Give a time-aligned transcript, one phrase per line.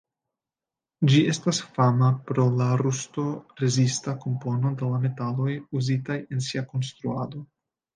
[1.11, 7.51] Ĝi estas fama pro la rusto-rezista kompono de la metaloj uzitaj en sia konstruado.